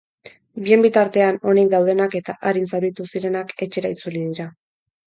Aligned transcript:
Bien 0.69 0.85
bitartean, 0.85 1.37
onik 1.53 1.69
daudenak 1.75 2.17
eta 2.23 2.37
arin 2.53 2.69
zauritu 2.73 3.09
zirenak 3.13 3.57
etxera 3.69 3.95
itzuli 3.99 4.27
dira. 4.29 4.53